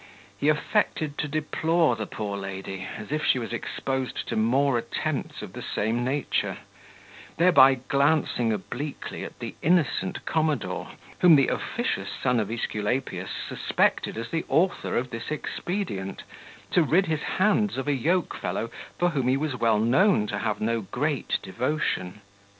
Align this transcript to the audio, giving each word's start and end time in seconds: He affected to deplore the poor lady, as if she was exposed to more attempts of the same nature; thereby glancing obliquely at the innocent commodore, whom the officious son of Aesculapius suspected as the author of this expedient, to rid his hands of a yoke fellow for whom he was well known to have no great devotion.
He 0.35 0.49
affected 0.49 1.15
to 1.19 1.27
deplore 1.27 1.95
the 1.95 2.07
poor 2.07 2.35
lady, 2.35 2.87
as 2.97 3.11
if 3.11 3.23
she 3.23 3.37
was 3.37 3.53
exposed 3.53 4.27
to 4.29 4.35
more 4.35 4.79
attempts 4.79 5.43
of 5.43 5.53
the 5.53 5.61
same 5.61 6.03
nature; 6.03 6.57
thereby 7.37 7.75
glancing 7.87 8.51
obliquely 8.51 9.23
at 9.23 9.37
the 9.37 9.53
innocent 9.61 10.25
commodore, 10.25 10.93
whom 11.19 11.35
the 11.35 11.49
officious 11.49 12.09
son 12.09 12.39
of 12.39 12.49
Aesculapius 12.49 13.29
suspected 13.47 14.17
as 14.17 14.31
the 14.31 14.43
author 14.49 14.97
of 14.97 15.11
this 15.11 15.29
expedient, 15.29 16.23
to 16.71 16.81
rid 16.81 17.05
his 17.05 17.21
hands 17.37 17.77
of 17.77 17.87
a 17.87 17.93
yoke 17.93 18.33
fellow 18.35 18.71
for 18.97 19.09
whom 19.11 19.27
he 19.27 19.37
was 19.37 19.55
well 19.55 19.77
known 19.77 20.25
to 20.25 20.39
have 20.39 20.59
no 20.59 20.81
great 20.81 21.37
devotion. 21.43 22.21